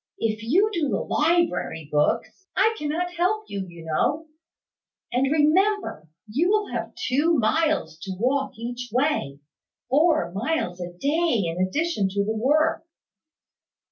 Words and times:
If 0.17 0.41
you 0.41 0.67
do 0.73 0.89
the 0.89 0.97
library 1.01 1.87
books, 1.91 2.47
I 2.55 2.73
cannot 2.79 3.13
help 3.13 3.43
you, 3.49 3.67
you 3.67 3.85
know. 3.85 4.25
And 5.11 5.31
remember, 5.31 6.07
you 6.27 6.49
will 6.49 6.71
have 6.71 6.95
two 6.95 7.35
miles 7.37 7.99
to 7.99 8.17
walk 8.19 8.53
each 8.57 8.89
way; 8.91 9.41
four 9.91 10.31
miles 10.31 10.81
a 10.81 10.91
day 10.91 11.43
in 11.45 11.63
addition 11.63 12.09
to 12.09 12.25
the 12.25 12.35
work." 12.35 12.83